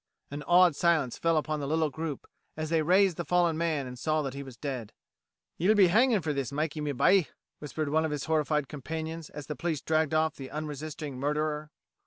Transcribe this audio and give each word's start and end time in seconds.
An 0.31 0.41
awed 0.47 0.75
silence 0.75 1.19
fell 1.19 1.37
upon 1.37 1.59
the 1.59 1.67
little 1.67 1.91
group 1.91 2.25
as 2.57 2.71
they 2.71 2.81
raised 2.81 3.17
the 3.17 3.23
fallen 3.23 3.55
man 3.55 3.85
and 3.85 3.99
saw 3.99 4.23
that 4.23 4.33
he 4.33 4.41
was 4.41 4.57
dead. 4.57 4.93
"Ye'll 5.59 5.75
be 5.75 5.89
hangin' 5.89 6.23
fur 6.23 6.33
this, 6.33 6.51
Mikey, 6.51 6.81
me 6.81 6.91
bye," 6.91 7.27
whispered 7.59 7.89
one 7.89 8.03
of 8.03 8.09
his 8.09 8.23
horrified 8.25 8.67
companions 8.67 9.29
as 9.29 9.45
the 9.45 9.55
police 9.55 9.81
dragged 9.81 10.15
off 10.15 10.35
the 10.37 10.49
unresisting 10.49 11.19
murderer. 11.19 11.69